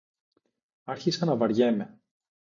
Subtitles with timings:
[0.83, 1.99] Άρχισα να βαριέμαι